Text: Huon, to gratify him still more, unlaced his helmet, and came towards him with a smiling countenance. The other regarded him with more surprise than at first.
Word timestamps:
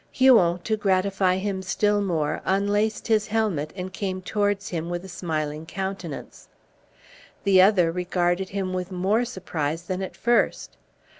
Huon, 0.11 0.57
to 0.63 0.75
gratify 0.77 1.35
him 1.37 1.61
still 1.61 2.01
more, 2.01 2.41
unlaced 2.43 3.07
his 3.07 3.27
helmet, 3.27 3.71
and 3.75 3.93
came 3.93 4.19
towards 4.23 4.69
him 4.69 4.89
with 4.89 5.05
a 5.05 5.07
smiling 5.07 5.67
countenance. 5.67 6.47
The 7.43 7.61
other 7.61 7.91
regarded 7.91 8.49
him 8.49 8.73
with 8.73 8.91
more 8.91 9.25
surprise 9.25 9.83
than 9.83 10.01
at 10.01 10.17
first. 10.17 10.75